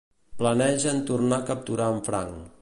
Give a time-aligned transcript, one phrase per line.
[0.39, 2.43] Planegen tornar a capturar en Frank.